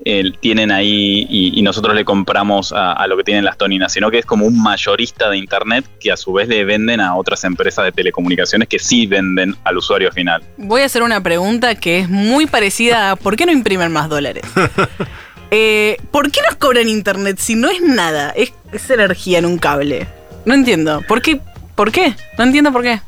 eh, 0.07 0.33
tienen 0.41 0.71
ahí 0.73 1.27
y, 1.29 1.59
y 1.59 1.61
nosotros 1.61 1.95
le 1.95 2.07
compramos 2.07 2.73
a, 2.73 2.93
a 2.95 3.07
lo 3.07 3.19
que 3.19 3.25
tienen 3.25 3.45
las 3.45 3.59
toninas, 3.59 3.93
sino 3.93 4.11
que 4.11 4.21
es 4.21 4.25
como 4.25 4.47
un 4.47 4.63
mayorista 4.63 5.29
de 5.29 5.37
Internet 5.37 5.85
que 6.01 6.11
a 6.11 6.17
su 6.17 6.33
vez 6.33 6.49
le 6.49 6.65
venden 6.65 7.01
a 7.01 7.15
otras 7.17 7.45
empresas 7.45 7.85
de 7.85 7.93
telecomunicaciones 7.93 8.67
que 8.69 8.79
sí 8.79 9.07
venden 9.07 9.55
al 9.65 9.77
usuario 9.77 10.11
final. 10.13 10.43
Voy 10.57 10.81
a 10.81 10.87
hacer 10.87 11.03
una 11.03 11.23
pregunta 11.23 11.75
que 11.75 11.99
es 11.99 12.09
muy 12.09 12.47
parecida 12.47 13.11
a 13.11 13.17
¿por 13.17 13.37
qué 13.37 13.45
no 13.45 13.53
imprimen 13.53 13.93
más 13.93 14.09
dólares? 14.09 14.45
Eh, 15.51 15.97
¿Por 16.11 16.31
qué 16.31 16.41
nos 16.47 16.57
cobran 16.57 16.89
internet 16.89 17.39
si 17.39 17.55
no 17.55 17.69
es 17.69 17.81
nada? 17.83 18.31
Es, 18.31 18.53
es 18.73 18.89
energía 18.91 19.39
en 19.39 19.47
un 19.47 19.59
cable. 19.59 20.07
No 20.45 20.55
entiendo. 20.55 21.03
¿Por 21.09 21.23
qué? 21.23 21.41
¿Por 21.75 21.93
qué? 21.93 22.15
No 22.39 22.45
entiendo 22.45 22.73
por 22.73 22.83
qué. 22.83 23.01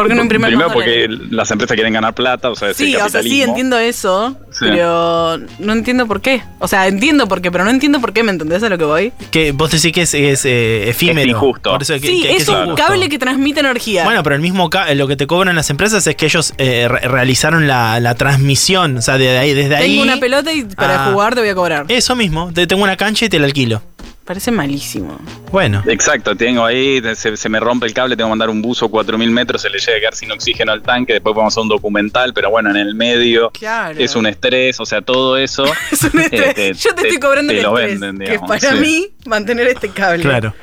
¿Por 0.00 0.08
qué 0.08 0.14
no 0.14 0.22
imprimen 0.22 0.48
Primero 0.48 0.68
más 0.68 0.74
porque 0.74 1.02
dólares? 1.08 1.28
las 1.32 1.50
empresas 1.50 1.74
quieren 1.74 1.92
ganar 1.92 2.14
plata, 2.14 2.50
o 2.50 2.54
sea, 2.56 2.70
es 2.70 2.76
Sí, 2.76 2.94
el 2.94 3.00
o 3.02 3.08
sea, 3.08 3.22
sí 3.22 3.42
entiendo 3.42 3.78
eso, 3.78 4.36
Sí. 4.50 4.64
pero 4.68 5.38
no 5.58 5.72
entiendo 5.72 6.06
por 6.06 6.20
qué. 6.20 6.42
O 6.58 6.68
sea, 6.68 6.86
entiendo 6.88 7.28
por 7.28 7.40
qué, 7.42 7.50
pero 7.52 7.64
no 7.64 7.70
entiendo 7.70 8.00
por 8.00 8.12
qué, 8.12 8.22
¿me 8.22 8.30
entendés 8.32 8.62
a 8.62 8.68
lo 8.68 8.78
que 8.78 8.84
voy? 8.84 9.12
Que 9.30 9.52
vos 9.52 9.70
decís 9.70 9.92
que 9.92 10.02
es, 10.02 10.14
es, 10.14 10.44
eh, 10.44 10.88
efímero. 10.88 11.20
Es 11.20 11.26
injusto. 11.28 11.70
Por 11.72 11.82
eso 11.82 11.94
que- 11.94 12.00
sí, 12.00 12.22
que- 12.22 12.28
que 12.28 12.36
es 12.36 12.48
un 12.48 12.56
injusto. 12.62 12.74
cable 12.76 13.08
que 13.08 13.18
transmite 13.18 13.60
energía. 13.60 14.04
Bueno, 14.04 14.22
pero 14.22 14.34
el 14.36 14.40
mismo 14.42 14.70
ca- 14.70 14.92
lo 14.94 15.06
que 15.06 15.16
te 15.16 15.26
cobran 15.26 15.54
las 15.54 15.68
empresas 15.70 16.06
es 16.06 16.16
que 16.16 16.26
ellos 16.26 16.54
eh, 16.58 16.88
re- 16.88 17.00
realizaron 17.08 17.66
la, 17.68 18.00
la 18.00 18.14
transmisión. 18.14 18.96
O 18.98 19.02
sea, 19.02 19.18
de 19.18 19.38
ahí, 19.38 19.52
desde 19.54 19.76
ahí. 19.76 19.90
Tengo 19.90 20.02
una 20.02 20.16
pelota 20.18 20.52
y 20.52 20.64
para 20.64 21.06
Ah. 21.08 21.12
jugar 21.12 21.34
te 21.34 21.40
voy 21.40 21.50
a 21.50 21.54
cobrar. 21.54 21.84
Eso 21.88 22.16
mismo. 22.16 22.50
Te, 22.52 22.66
tengo 22.66 22.82
una 22.82 22.96
cancha 22.96 23.26
y 23.26 23.28
te 23.28 23.38
la 23.38 23.46
alquilo. 23.46 23.82
Parece 24.24 24.50
malísimo. 24.52 25.18
Bueno. 25.50 25.82
Exacto, 25.88 26.36
tengo 26.36 26.64
ahí, 26.64 27.02
se, 27.16 27.36
se 27.36 27.48
me 27.48 27.58
rompe 27.58 27.86
el 27.86 27.92
cable, 27.94 28.16
tengo 28.16 28.28
que 28.28 28.30
mandar 28.30 28.48
un 28.50 28.62
buzo 28.62 28.88
4000 28.88 29.28
metros, 29.30 29.62
se 29.62 29.70
le 29.70 29.78
llega 29.78 29.96
a 29.96 30.00
quedar 30.00 30.14
sin 30.14 30.30
oxígeno 30.30 30.70
al 30.70 30.82
tanque, 30.82 31.14
después 31.14 31.34
podemos 31.34 31.52
hacer 31.52 31.62
un 31.62 31.68
documental, 31.68 32.32
pero 32.32 32.48
bueno, 32.50 32.70
en 32.70 32.76
el 32.76 32.94
medio 32.94 33.50
Claro. 33.50 33.98
es 33.98 34.14
un 34.14 34.26
estrés, 34.26 34.78
o 34.78 34.86
sea, 34.86 35.02
todo 35.02 35.36
eso. 35.36 35.64
Es 35.90 36.02
un 36.04 36.20
estrés. 36.20 36.42
eh, 36.50 36.54
te- 36.54 36.74
Yo 36.74 36.90
te, 36.94 37.02
te- 37.02 37.08
estoy 37.08 37.20
cobrando 37.20 37.52
te 37.52 37.58
el 37.58 37.64
lo 37.64 37.76
estrés. 37.78 38.00
venden, 38.00 38.18
que 38.24 38.30
digamos, 38.32 38.48
para 38.48 38.72
sí. 38.72 38.78
mí, 38.78 39.06
mantener 39.26 39.66
este 39.66 39.88
cable. 39.88 40.22
Claro. 40.22 40.54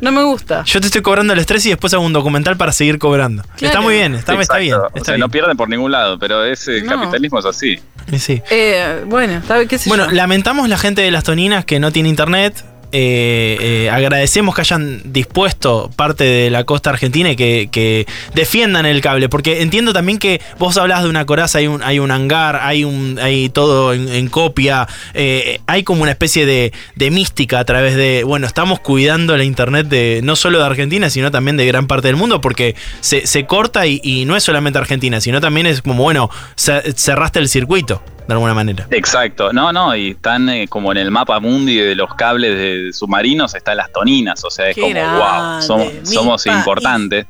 No 0.00 0.12
me 0.12 0.22
gusta. 0.22 0.62
Yo 0.64 0.80
te 0.80 0.86
estoy 0.86 1.02
cobrando 1.02 1.32
el 1.32 1.38
estrés 1.40 1.66
y 1.66 1.70
después 1.70 1.92
hago 1.92 2.04
un 2.04 2.12
documental 2.12 2.56
para 2.56 2.70
seguir 2.72 2.98
cobrando. 2.98 3.42
Claro. 3.42 3.66
Está 3.66 3.80
muy 3.80 3.94
bien, 3.94 4.14
está, 4.14 4.40
está 4.40 4.58
bien. 4.58 4.74
o 4.74 4.86
Está 4.88 5.04
sea, 5.06 5.14
bien. 5.14 5.20
no 5.20 5.28
pierden 5.28 5.56
por 5.56 5.68
ningún 5.68 5.90
lado, 5.90 6.18
pero 6.20 6.44
ese 6.44 6.82
No. 6.82 6.92
capitalismo 7.00 7.38
es 7.40 7.44
así. 7.46 7.78
Sí. 8.16 8.42
Eh, 8.50 9.02
bueno, 9.06 9.42
qué 9.68 9.78
sé 9.78 9.88
Bueno, 9.90 10.06
yo. 10.06 10.12
lamentamos 10.12 10.68
la 10.68 10.78
gente 10.78 11.02
de 11.02 11.10
las 11.10 11.24
Toninas 11.24 11.64
que 11.64 11.78
no 11.80 11.92
tiene 11.92 12.08
internet. 12.08 12.64
Eh, 12.90 13.56
eh, 13.60 13.90
agradecemos 13.90 14.54
que 14.54 14.62
hayan 14.62 15.02
dispuesto 15.04 15.90
parte 15.94 16.24
de 16.24 16.50
la 16.50 16.64
costa 16.64 16.90
argentina 16.90 17.30
y 17.30 17.36
que, 17.36 18.06
defiendan 18.34 18.86
el 18.86 19.00
cable. 19.00 19.28
Porque 19.28 19.62
entiendo 19.62 19.92
también 19.92 20.18
que 20.18 20.40
vos 20.58 20.76
hablás 20.78 21.02
de 21.02 21.08
una 21.10 21.26
coraza, 21.26 21.58
hay 21.58 21.66
un, 21.66 21.82
hay 21.82 21.98
un 21.98 22.10
hangar, 22.10 22.56
hay 22.62 22.84
un 22.84 23.18
hay 23.20 23.48
todo 23.50 23.92
en, 23.92 24.28
copia. 24.28 24.88
eh, 25.14 25.60
hay 25.66 25.82
como 25.82 26.02
una 26.02 26.12
especie 26.12 26.46
de, 26.46 26.72
de 26.94 27.10
mística 27.10 27.58
a 27.58 27.64
través 27.64 27.94
de. 27.96 28.24
Bueno, 28.24 28.46
estamos 28.46 28.80
cuidando 28.80 29.36
la 29.36 29.44
internet 29.44 29.88
de 29.88 30.20
no 30.22 30.36
solo 30.36 30.58
de 30.58 30.64
Argentina, 30.64 31.10
sino 31.10 31.30
también 31.30 31.56
de 31.56 31.66
gran 31.66 31.86
parte 31.86 32.08
del 32.08 32.16
mundo. 32.16 32.40
Porque 32.40 32.74
se, 33.00 33.26
se 33.26 33.44
corta 33.46 33.86
y, 33.86 34.24
no 34.26 34.36
es 34.36 34.44
solamente 34.44 34.78
Argentina, 34.78 35.20
sino 35.20 35.40
también 35.40 35.66
es 35.66 35.82
como, 35.82 36.02
bueno, 36.02 36.30
ce- 36.56 36.92
cerraste 36.94 37.38
el 37.38 37.48
circuito, 37.48 38.02
de 38.28 38.34
alguna 38.34 38.52
manera. 38.52 38.86
Exacto, 38.90 39.54
no, 39.54 39.72
no, 39.72 39.96
y 39.96 40.10
están 40.10 40.50
eh, 40.50 40.68
como 40.68 40.92
en 40.92 40.98
el 40.98 41.10
mapa 41.10 41.40
mundi 41.40 41.76
de 41.76 41.94
los 41.94 42.14
cables 42.14 42.56
de 42.56 42.92
submarinos, 42.92 43.54
están 43.54 43.78
las 43.78 43.90
toninas, 43.90 44.44
o 44.44 44.50
sea, 44.50 44.68
es 44.68 44.74
Qué 44.76 44.82
como, 44.82 44.94
wow, 44.94 45.62
somos, 46.04 46.46
importantes. 46.46 47.26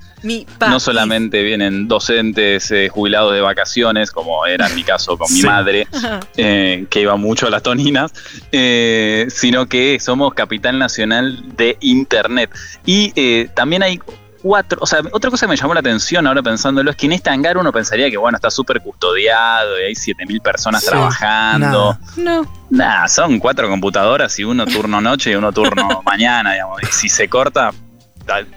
No 0.61 0.81
solamente 0.81 1.43
vienen 1.45 1.87
docentes 1.87 2.73
eh, 2.73 2.89
jubilados 2.89 3.33
de 3.33 3.41
vacaciones, 3.41 4.11
como 4.11 4.45
era 4.45 4.67
en 4.67 4.75
mi 4.75 4.83
caso 4.83 5.17
con 5.17 5.33
mi 5.33 5.43
madre, 5.43 5.87
eh, 6.37 6.87
que 6.91 7.03
iba 7.03 7.15
mucho 7.15 7.47
a 7.47 7.51
las 7.51 7.63
toninas, 7.63 8.13
eh, 8.51 9.27
sino 9.31 9.67
que 9.67 10.01
somos 10.01 10.35
capital 10.35 10.81
nacional 10.81 11.57
de 11.57 11.77
Internet. 11.81 12.51
Y 12.85 13.13
eh, 13.15 13.49
también 13.55 13.85
hay 13.85 14.01
cuatro. 14.43 14.79
O 14.81 14.87
sea, 14.87 15.01
otra 15.13 15.31
cosa 15.31 15.47
que 15.47 15.51
me 15.51 15.57
llamó 15.57 15.75
la 15.75 15.81
atención 15.81 16.27
ahora 16.27 16.43
pensándolo 16.43 16.91
es 16.91 16.97
que 16.97 17.07
en 17.07 17.13
este 17.13 17.31
hangar 17.31 17.59
uno 17.59 17.73
pensaría 17.73 18.11
que, 18.11 18.17
bueno, 18.17 18.37
está 18.37 18.51
súper 18.51 18.81
custodiado 18.81 19.79
y 19.81 19.85
hay 19.85 19.95
7000 19.95 20.41
personas 20.41 20.83
Sí, 20.83 20.89
trabajando. 20.91 21.99
No. 22.17 22.47
Nah, 22.71 23.07
son 23.09 23.39
cuatro 23.39 23.69
computadoras 23.69 24.39
y 24.39 24.45
uno 24.45 24.67
turno 24.67 25.01
noche 25.01 25.31
y 25.31 25.35
uno 25.35 25.53
turno 25.53 26.03
mañana, 26.07 26.53
digamos. 26.53 26.83
Y 26.83 26.87
si 26.87 27.09
se 27.09 27.29
corta, 27.29 27.71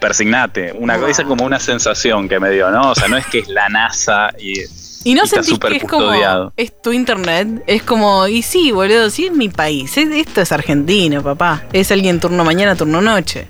persignate. 0.00 0.72
Una 0.78 0.98
cosa 0.98 1.22
es 1.22 1.28
como 1.28 1.44
una 1.44 1.58
sensación 1.58 2.28
que 2.28 2.38
me 2.38 2.50
dio, 2.50 2.70
¿no? 2.70 2.90
O 2.90 2.94
sea, 2.94 3.08
no 3.08 3.16
es 3.16 3.26
que 3.26 3.40
es 3.40 3.48
la 3.48 3.68
NASA 3.68 4.30
y. 4.38 4.54
Y 5.04 5.14
no 5.14 5.24
y 5.24 5.26
sentís 5.26 5.58
que 5.58 5.76
es 5.78 5.82
como, 5.82 6.04
custodiado. 6.06 6.52
es 6.56 6.80
tu 6.80 6.92
internet, 6.92 7.64
es 7.66 7.82
como, 7.82 8.28
y 8.28 8.40
sí, 8.42 8.70
boludo, 8.70 9.10
sí 9.10 9.26
es 9.26 9.32
mi 9.32 9.48
país, 9.48 9.96
es- 9.96 10.10
esto 10.10 10.40
es 10.42 10.52
Argentina, 10.52 11.20
papá. 11.20 11.64
Es 11.72 11.90
alguien 11.90 12.20
turno 12.20 12.44
mañana, 12.44 12.76
turno 12.76 13.00
noche. 13.00 13.48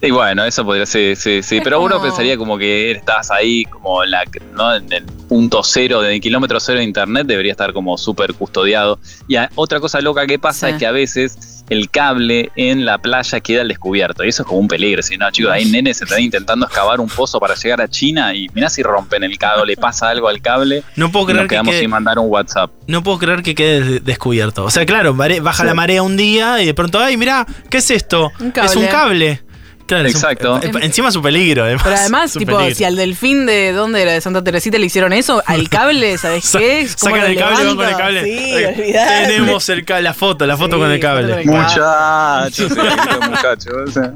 Y 0.00 0.10
bueno, 0.10 0.44
eso 0.44 0.64
podría 0.64 0.86
ser, 0.86 1.16
sí, 1.16 1.42
sí. 1.42 1.56
Es 1.58 1.62
Pero 1.64 1.80
uno 1.82 2.00
pensaría 2.00 2.36
como 2.36 2.56
que 2.58 2.90
estás 2.92 3.30
ahí, 3.30 3.64
como 3.64 4.02
en, 4.04 4.10
la, 4.10 4.24
¿no? 4.54 4.74
en 4.74 4.92
el 4.92 5.04
punto 5.04 5.62
cero, 5.62 6.00
de 6.02 6.18
kilómetro 6.20 6.60
cero 6.60 6.78
de 6.78 6.84
internet, 6.84 7.26
debería 7.26 7.52
estar 7.52 7.72
como 7.72 7.96
súper 7.98 8.34
custodiado. 8.34 8.98
Y 9.28 9.36
a- 9.36 9.50
otra 9.54 9.80
cosa 9.80 10.00
loca 10.00 10.26
que 10.26 10.38
pasa 10.38 10.68
Sí. 10.68 10.72
es 10.74 10.78
que 10.78 10.86
a 10.86 10.92
veces 10.92 11.64
el 11.68 11.90
cable 11.90 12.52
en 12.54 12.84
la 12.84 12.98
playa 12.98 13.40
queda 13.40 13.62
al 13.62 13.68
descubierto. 13.68 14.22
Y 14.24 14.28
eso 14.28 14.42
es 14.42 14.46
como 14.48 14.60
un 14.60 14.68
peligro. 14.68 15.02
Si 15.02 15.16
no, 15.16 15.28
chicos, 15.32 15.50
hay 15.52 15.64
nenes 15.64 15.96
se 15.98 16.04
están 16.04 16.20
intentando 16.22 16.66
excavar 16.66 17.00
un 17.00 17.08
pozo 17.08 17.40
para 17.40 17.54
llegar 17.56 17.80
a 17.80 17.88
China 17.88 18.32
y 18.34 18.48
mirá 18.54 18.70
si 18.70 18.84
rompen 18.84 19.24
el 19.24 19.36
cable, 19.36 19.66
le 19.66 19.76
pasa 19.76 20.08
algo 20.10 20.28
al 20.28 20.40
cable. 20.40 20.84
No 20.94 21.10
puedo 21.10 21.24
y 21.24 21.26
creer 21.26 21.36
nos 21.42 21.48
que 21.48 21.54
quedamos 21.54 21.72
quede- 21.74 21.80
sin 21.80 21.90
mandar 21.90 22.18
un 22.20 22.26
WhatsApp. 22.30 22.70
No 22.86 23.02
puedo 23.02 23.18
creer 23.18 23.42
que 23.42 23.56
quede 23.56 23.80
des- 23.80 24.04
descubierto. 24.04 24.64
O 24.64 24.70
sea, 24.70 24.86
claro, 24.86 25.12
baja 25.14 25.62
Sí. 25.62 25.66
la 25.66 25.74
marea 25.74 26.04
un 26.04 26.16
día 26.16 26.62
y 26.62 26.66
de 26.66 26.74
pronto, 26.74 27.00
ay, 27.00 27.16
mirá, 27.16 27.44
¿qué 27.68 27.78
es 27.78 27.90
esto? 27.90 28.30
Un 28.38 28.52
cable. 28.52 28.70
Es 28.70 28.76
un 28.76 28.86
cable. 28.86 29.42
Claro, 29.86 30.06
es 30.08 30.14
un- 30.14 30.20
Exacto. 30.20 30.60
eh, 30.62 30.70
encima 30.82 31.08
es 31.10 31.16
un 31.16 31.22
peligro, 31.22 31.62
además. 31.64 31.82
Pero 31.84 31.96
además, 31.96 32.32
tipo, 32.32 32.56
peligro. 32.56 32.74
si 32.74 32.84
al 32.84 32.96
delfín 32.96 33.46
de 33.46 33.72
dónde 33.72 34.02
era 34.02 34.12
de 34.12 34.20
Santa 34.20 34.42
Teresita 34.42 34.78
le 34.78 34.86
hicieron 34.86 35.12
eso, 35.12 35.42
al 35.46 35.68
cable, 35.68 36.18
¿sabes 36.18 36.44
Sa- 36.48 36.58
qué? 36.58 36.88
¿Cómo 37.00 37.14
Sacan 37.14 37.20
lo 37.20 37.26
el 37.26 37.38
cable, 37.38 37.64
van 37.66 37.76
con 37.76 37.88
el 37.88 37.96
cable. 37.96 38.24
Sí, 38.24 38.38
Eh, 38.54 38.74
olvidate. 38.76 39.26
Tenemos 39.28 39.68
el 39.68 39.84
la 40.02 40.12
foto, 40.14 40.46
la 40.46 40.56
foto 40.56 40.76
Sí, 40.76 40.82
con 40.82 40.90
el 40.90 41.00
cable. 41.00 41.44
Muchachos, 41.44 42.68
sí, 42.72 42.78
lindo 42.78 43.30
muchacho, 43.30 43.70
o 43.86 43.90
sea. 43.90 44.12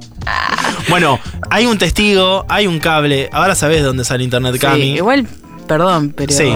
Bueno, 0.88 1.18
hay 1.50 1.66
un 1.66 1.78
testigo, 1.78 2.44
hay 2.48 2.66
un 2.66 2.78
cable. 2.80 3.28
Ahora 3.32 3.54
sabes 3.54 3.82
dónde 3.82 4.04
sale 4.04 4.24
internet, 4.24 4.54
Sí, 4.54 4.58
Cami. 4.58 4.94
igual, 4.96 5.26
perdón, 5.68 6.12
pero 6.16 6.32
Sí. 6.32 6.52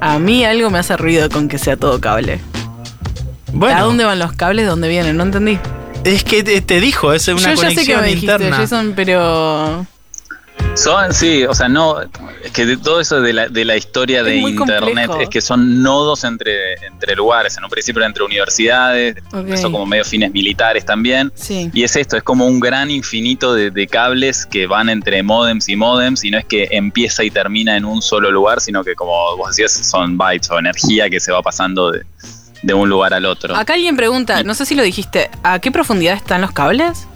a 0.00 0.18
mí 0.18 0.44
algo 0.44 0.70
me 0.70 0.78
hace 0.78 0.96
ruido 0.96 1.28
con 1.28 1.48
que 1.48 1.58
sea 1.58 1.76
todo 1.76 2.00
cable. 2.00 2.40
Bueno, 3.52 3.76
¿A 3.78 3.82
dónde 3.82 4.04
van 4.04 4.18
los 4.18 4.32
cables? 4.32 4.64
¿De 4.64 4.70
dónde 4.70 4.88
vienen? 4.88 5.16
No 5.16 5.22
entendí. 5.22 5.58
Es 6.04 6.24
que 6.24 6.42
te, 6.42 6.60
te 6.60 6.80
dijo, 6.80 7.12
es 7.12 7.26
una 7.28 7.54
Yo 7.54 7.62
ya 7.62 7.70
sé 7.70 7.84
que 7.86 7.96
me 7.96 8.06
dijiste, 8.08 8.32
interna. 8.32 8.56
Jason, 8.56 8.92
pero. 8.94 9.86
Son, 10.74 11.12
sí, 11.14 11.44
o 11.44 11.54
sea, 11.54 11.68
no, 11.68 12.00
es 12.00 12.50
que 12.52 12.64
de 12.66 12.76
todo 12.76 13.00
eso 13.00 13.20
de 13.20 13.32
la, 13.32 13.48
de 13.48 13.64
la 13.64 13.76
historia 13.76 14.20
Es 14.20 14.26
de 14.26 14.36
internet 14.36 15.06
complejo. 15.06 15.20
es 15.20 15.28
que 15.28 15.40
son 15.40 15.82
nodos 15.82 16.24
entre, 16.24 16.74
entre 16.86 17.14
lugares, 17.14 17.56
en 17.56 17.64
un 17.64 17.70
principio 17.70 18.00
era 18.00 18.08
entre 18.08 18.24
universidades, 18.24 19.14
después 19.16 19.34
Ok. 19.42 19.48
empezó 19.48 19.70
como 19.70 19.86
medio 19.86 20.04
fines 20.04 20.32
militares 20.32 20.84
también. 20.84 21.30
Sí. 21.34 21.70
Y 21.72 21.84
es 21.84 21.94
esto, 21.94 22.16
es 22.16 22.22
como 22.24 22.46
un 22.46 22.58
gran 22.58 22.90
infinito 22.90 23.54
de, 23.54 23.70
de 23.70 23.86
cables 23.86 24.46
que 24.46 24.66
van 24.66 24.88
entre 24.88 25.22
modems 25.22 25.68
y 25.68 25.76
modems, 25.76 26.24
y 26.24 26.30
no 26.32 26.38
es 26.38 26.44
que 26.44 26.68
empieza 26.72 27.22
y 27.22 27.30
termina 27.30 27.76
en 27.76 27.84
un 27.84 28.02
solo 28.02 28.30
lugar, 28.32 28.60
sino 28.60 28.82
que 28.82 28.94
como 28.94 29.36
vos 29.36 29.48
decías, 29.50 29.72
son 29.72 30.16
bytes 30.18 30.50
o 30.50 30.58
energía 30.58 31.08
que 31.08 31.20
se 31.20 31.30
va 31.30 31.40
pasando 31.42 31.92
de, 31.92 32.02
de 32.64 32.74
un 32.74 32.88
lugar 32.88 33.12
al 33.14 33.26
otro. 33.26 33.54
Acá 33.56 33.74
alguien 33.74 33.96
pregunta, 33.96 34.42
no 34.42 34.54
sé 34.54 34.64
si 34.66 34.74
lo 34.74 34.82
dijiste, 34.82 35.30
¿a 35.42 35.58
qué 35.58 35.70
profundidad 35.70 36.14
están 36.14 36.40
los 36.40 36.52
cables? 36.52 37.06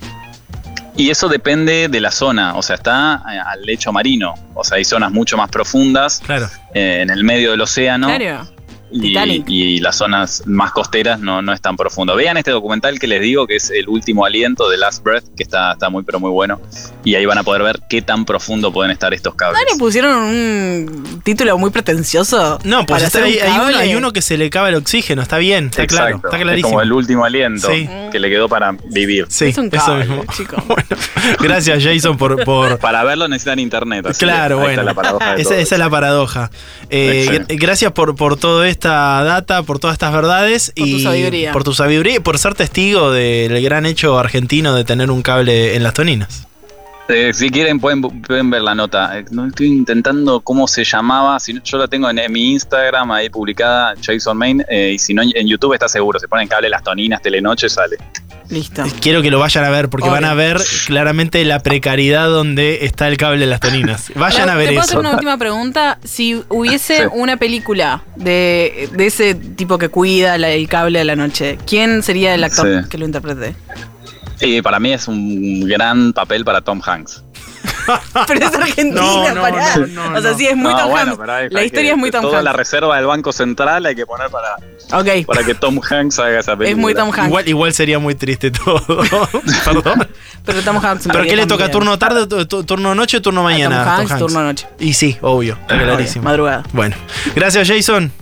Y 0.96 1.10
eso 1.10 1.28
depende 1.28 1.88
de 1.88 2.00
la 2.00 2.10
zona, 2.10 2.56
o 2.56 2.62
sea, 2.62 2.74
está 2.76 3.22
eh, 3.32 3.38
al 3.38 3.62
lecho 3.62 3.92
marino, 3.92 4.34
o 4.54 4.64
sea, 4.64 4.78
hay 4.78 4.84
zonas 4.84 5.12
mucho 5.12 5.36
más 5.36 5.48
profundas 5.48 6.20
Claro. 6.24 6.48
eh, 6.74 7.00
en 7.02 7.10
el 7.10 7.22
medio 7.24 7.52
del 7.52 7.60
océano. 7.60 8.08
Claro. 8.08 8.48
Y, 8.90 9.00
Titanic. 9.00 9.44
y 9.48 9.80
las 9.80 9.96
zonas 9.96 10.42
más 10.46 10.72
costeras 10.72 11.20
no, 11.20 11.42
no 11.42 11.52
es 11.52 11.60
tan 11.60 11.76
profundo. 11.76 12.14
Vean 12.16 12.36
este 12.36 12.50
documental 12.50 12.98
que 12.98 13.06
les 13.06 13.20
digo 13.20 13.46
que 13.46 13.56
es 13.56 13.70
El 13.70 13.88
último 13.88 14.24
aliento 14.24 14.68
de 14.68 14.76
Last 14.78 15.02
Breath, 15.02 15.24
que 15.36 15.42
está, 15.42 15.72
está 15.72 15.90
muy 15.90 16.02
pero 16.04 16.20
muy 16.20 16.30
bueno. 16.30 16.60
Y 17.04 17.14
ahí 17.14 17.26
van 17.26 17.38
a 17.38 17.42
poder 17.42 17.62
ver 17.62 17.80
qué 17.88 18.02
tan 18.02 18.24
profundo 18.24 18.72
pueden 18.72 18.90
estar 18.90 19.12
estos 19.14 19.34
cables. 19.34 19.60
¿No 19.66 19.74
le 19.74 19.78
pusieron 19.78 20.16
un 20.22 21.20
título 21.24 21.56
muy 21.58 21.70
pretencioso? 21.70 22.58
No, 22.64 22.86
pues 22.86 23.02
está- 23.02 23.18
un 23.18 23.24
hay, 23.24 23.38
hay 23.38 23.50
uno, 23.50 23.58
cable? 23.64 23.76
hay 23.78 23.94
uno 23.94 24.12
que 24.12 24.22
se 24.22 24.38
le 24.38 24.46
acaba 24.46 24.68
el 24.68 24.74
oxígeno, 24.76 25.22
está 25.22 25.38
bien, 25.38 25.66
está 25.66 25.86
claro, 25.86 26.16
está 26.16 26.36
Es 26.36 26.42
clarísimo. 26.42 26.68
como 26.70 26.82
el 26.82 26.92
último 26.92 27.24
aliento 27.24 27.68
Sí. 27.70 27.88
que 28.10 28.18
le 28.18 28.30
quedó 28.30 28.48
para 28.48 28.72
vivir. 28.90 29.26
Sí, 29.28 29.46
Es 29.46 29.58
un 29.58 29.66
eso 29.72 29.84
cable, 29.84 30.04
mismo. 30.06 30.24
chico. 30.36 30.56
Bueno, 30.68 30.86
gracias 31.40 31.82
Jason 31.84 32.16
por, 32.16 32.42
por, 32.44 32.78
Para 32.80 33.04
verlo 33.04 33.28
necesitan 33.28 33.58
internet. 33.58 34.06
así 34.06 34.24
Claro, 34.24 34.58
bueno. 34.58 34.82
esa, 34.82 34.94
todo 34.94 35.34
esa 35.34 35.54
es 35.74 35.78
la 35.78 35.90
paradoja. 35.90 36.50
Eh, 36.90 37.44
gracias 37.48 37.92
por, 37.92 38.14
por 38.16 38.36
toda 38.36 38.68
esta 38.78 39.24
data, 39.24 39.62
por 39.64 39.78
todas 39.80 39.94
estas 39.94 40.12
verdades 40.12 40.72
Por 40.76 40.88
tu 40.88 40.96
y 40.96 41.02
sabiduría. 41.02 41.52
por 41.52 41.64
tu 41.64 41.74
sabiduría 41.74 42.16
y 42.16 42.20
por 42.20 42.38
ser 42.38 42.54
testigo 42.54 43.10
del 43.10 43.60
gran 43.62 43.86
hecho 43.86 44.18
argentino 44.18 44.74
de 44.74 44.84
tener 44.84 45.10
un 45.10 45.22
cable 45.22 45.74
en 45.74 45.82
las 45.82 45.94
toninas. 45.94 46.47
Eh, 47.08 47.32
si 47.32 47.48
quieren 47.48 47.80
pueden, 47.80 48.02
pueden 48.02 48.50
ver 48.50 48.60
la 48.62 48.74
nota. 48.74 49.18
Eh, 49.18 49.24
No 49.30 49.46
estoy 49.46 49.68
intentando 49.68 50.40
cómo 50.40 50.68
se 50.68 50.84
llamaba. 50.84 51.40
Si 51.40 51.54
no, 51.54 51.62
yo 51.62 51.78
la 51.78 51.88
tengo 51.88 52.10
en, 52.10 52.18
en 52.18 52.30
mi 52.30 52.52
Instagram 52.52 53.10
ahí 53.12 53.30
publicada, 53.30 53.94
Jason 54.02 54.36
Main. 54.36 54.62
eh, 54.68 54.92
y 54.94 54.98
si 54.98 55.14
no, 55.14 55.22
en 55.22 55.46
YouTube 55.48 55.72
está 55.72 55.88
seguro. 55.88 56.18
Se 56.18 56.28
ponen 56.28 56.46
cable 56.48 56.68
las 56.68 56.82
toninas, 56.82 57.22
telenoche, 57.22 57.68
sale. 57.70 57.96
Listo. 58.50 58.82
Quiero 59.00 59.20
que 59.22 59.30
lo 59.30 59.38
vayan 59.38 59.64
a 59.64 59.70
ver 59.70 59.88
porque 59.90 60.04
Obvio. 60.08 60.14
van 60.20 60.24
a 60.24 60.32
ver 60.34 60.58
claramente 60.86 61.44
la 61.44 61.60
precariedad 61.60 62.28
donde 62.28 62.84
está 62.86 63.08
el 63.08 63.16
cable 63.18 63.44
en 63.44 63.50
las 63.50 63.60
toninas. 63.60 64.10
Vayan 64.14 64.48
a 64.48 64.54
ver 64.56 64.68
¿Te 64.68 64.72
puedo 64.72 64.80
hacer 64.80 64.92
eso. 64.94 65.00
una 65.00 65.10
última 65.12 65.36
pregunta? 65.36 65.98
Si 66.02 66.42
hubiese 66.48 66.96
Sí. 66.96 67.02
una 67.12 67.36
película 67.36 68.02
de, 68.16 68.88
de 68.92 69.06
ese 69.06 69.34
tipo 69.34 69.76
que 69.76 69.90
cuida 69.90 70.38
la- 70.38 70.48
el 70.50 70.66
cable 70.66 70.98
a 71.00 71.04
la 71.04 71.14
noche, 71.14 71.58
¿quién 71.66 72.02
sería 72.02 72.34
el 72.34 72.42
actor 72.44 72.84
Sí. 72.84 72.88
que 72.88 72.96
lo 72.96 73.04
interprete? 73.04 73.54
Y 74.40 74.62
para 74.62 74.78
mí 74.80 74.92
es 74.92 75.08
un 75.08 75.66
gran 75.66 76.12
papel 76.12 76.44
para 76.44 76.60
Tom 76.60 76.80
Hanks. 76.84 77.24
Pero 78.26 78.46
es 78.46 78.54
Argentina, 78.54 79.00
No, 79.00 79.34
no, 79.34 79.40
pará. 79.40 79.76
no, 79.76 80.10
no, 80.10 80.18
o 80.18 80.22
sea, 80.22 80.34
sí, 80.34 80.46
es 80.46 80.56
muy 80.56 80.72
No, 80.72 80.78
Tom 80.78 80.90
bueno, 80.90 81.16
Hanks. 81.18 81.52
La 81.52 81.64
historia 81.64 81.88
que- 81.88 81.90
es 81.92 81.96
muy 81.96 82.10
Tom 82.10 82.20
Toda 82.22 82.42
la 82.42 82.50
Hanks. 82.50 82.58
reserva 82.58 82.96
del 82.96 83.06
Banco 83.06 83.32
Central 83.32 83.86
hay 83.86 83.94
que 83.94 84.04
poner 84.06 84.28
para, 84.30 84.56
Ok. 84.92 85.26
para 85.26 85.42
que 85.44 85.54
Tom 85.54 85.80
Hanks 85.82 86.18
haga 86.18 86.38
esa 86.40 86.52
película. 86.52 86.70
Es 86.70 86.76
muy 86.76 86.94
Tom 86.94 87.08
Hanks. 87.10 87.26
Igual, 87.28 87.48
igual 87.48 87.72
sería 87.72 87.98
muy 87.98 88.14
triste 88.14 88.50
todo. 88.50 88.80
Perdón. 89.64 90.06
Pero 90.44 90.62
Tom 90.62 90.76
Hanks. 90.84 91.08
¿Pero 91.10 91.24
qué 91.24 91.36
le 91.36 91.46
toca? 91.46 91.64
también. 91.64 91.70
¿Turno 91.72 91.98
tarde, 91.98 92.26
tu- 92.26 92.46
tu- 92.46 92.64
turno 92.64 92.94
noche 92.94 93.16
o 93.16 93.22
turno 93.22 93.40
A 93.40 93.44
mañana? 93.44 93.82
Tom 93.84 93.88
Hanks, 93.94 94.08
Tom 94.10 94.18
turno 94.18 94.42
noche. 94.44 94.66
Y 94.78 94.92
sí, 94.92 95.16
Obvio, 95.22 95.58
clarísimo. 95.66 96.24
Madrugada. 96.24 96.62
Bueno, 96.72 96.94
gracias 97.34 97.68
Jason. 97.68 98.12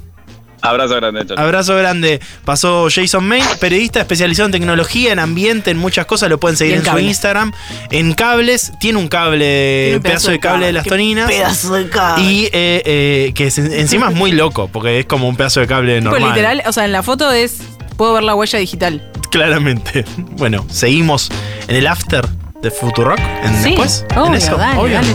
Abrazo 0.68 0.96
grande. 0.96 1.34
Abrazo 1.36 1.76
grande. 1.76 2.20
Pasó 2.44 2.88
Jason 2.90 3.26
Main, 3.26 3.44
periodista 3.60 4.00
especializado 4.00 4.46
en 4.46 4.52
tecnología, 4.52 5.12
en 5.12 5.18
ambiente, 5.18 5.70
en 5.70 5.78
muchas 5.78 6.06
cosas. 6.06 6.28
Lo 6.28 6.38
pueden 6.38 6.56
seguir 6.56 6.74
en 6.74 6.80
en, 6.80 6.92
su. 6.92 6.98
Instagram. 6.98 7.52
En 7.90 8.14
cables, 8.14 8.72
tiene 8.80 8.98
un 8.98 9.08
cable, 9.08 9.84
Tiene 9.84 9.96
un 9.96 10.02
pedazo 10.02 10.30
de 10.30 10.40
cable 10.40 10.66
de 10.66 10.72
las 10.72 10.84
toninas. 10.86 11.28
Pedazo 11.28 11.74
de 11.74 11.88
cable. 11.88 12.24
Y 12.24 12.44
eh, 12.46 12.82
eh, 12.84 13.32
que 13.34 13.46
es- 13.46 13.58
encima 13.58 14.08
es 14.10 14.14
muy 14.14 14.32
loco, 14.32 14.68
porque 14.72 14.98
es 15.00 15.06
como 15.06 15.28
un 15.28 15.36
pedazo 15.36 15.60
de 15.60 15.66
cable 15.66 15.98
Tipo, 15.98 16.10
normal. 16.10 16.30
literal, 16.30 16.62
o 16.66 16.72
sea, 16.72 16.84
en 16.84 16.92
la 16.92 17.02
foto 17.02 17.30
es. 17.32 17.58
Puedo 17.96 18.12
ver 18.12 18.24
la 18.24 18.34
huella 18.34 18.58
digital. 18.58 19.02
Claramente. 19.30 20.04
Bueno, 20.36 20.66
seguimos 20.70 21.30
en 21.66 21.76
el 21.76 21.86
after 21.86 22.26
de 22.62 22.70
Futurock. 22.70 23.18
En 23.42 23.54
Sí. 23.62 23.70
después. 23.70 24.04
en 24.10 24.18
Obvio, 24.18 24.34
eso, 24.34 24.56
dale, 24.56 24.78
obvio. 24.78 24.94
dale. 24.96 25.14